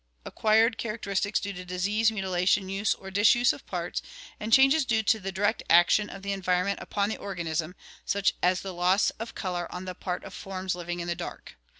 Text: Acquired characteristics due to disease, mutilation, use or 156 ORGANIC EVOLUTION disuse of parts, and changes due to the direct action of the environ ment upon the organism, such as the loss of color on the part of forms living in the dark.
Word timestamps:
Acquired 0.25 0.79
characteristics 0.79 1.39
due 1.39 1.53
to 1.53 1.63
disease, 1.63 2.11
mutilation, 2.11 2.67
use 2.69 2.95
or 2.95 3.13
156 3.13 3.53
ORGANIC 3.53 3.53
EVOLUTION 3.53 3.53
disuse 3.53 3.53
of 3.53 3.67
parts, 3.67 4.01
and 4.39 4.51
changes 4.51 4.83
due 4.83 5.03
to 5.03 5.19
the 5.19 5.31
direct 5.31 5.61
action 5.69 6.09
of 6.09 6.23
the 6.23 6.31
environ 6.31 6.65
ment 6.65 6.79
upon 6.81 7.09
the 7.09 7.17
organism, 7.17 7.75
such 8.03 8.33
as 8.41 8.61
the 8.61 8.73
loss 8.73 9.11
of 9.19 9.35
color 9.35 9.67
on 9.71 9.85
the 9.85 9.93
part 9.93 10.23
of 10.23 10.33
forms 10.33 10.73
living 10.73 11.01
in 11.01 11.07
the 11.07 11.13
dark. 11.13 11.55